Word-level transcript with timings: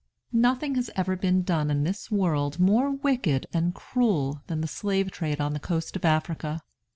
Nothing 0.33 0.73
has 0.73 0.89
ever 0.95 1.15
been 1.15 1.43
done 1.43 1.69
in 1.69 1.83
this 1.83 2.09
world 2.09 2.59
more 2.59 2.89
wicked 2.89 3.45
and 3.53 3.75
cruel 3.75 4.41
than 4.47 4.61
the 4.61 4.67
slave 4.67 5.11
trade 5.11 5.39
on 5.39 5.53
the 5.53 5.59
coast 5.59 5.95
of 5.95 6.05
Africa. 6.05 6.63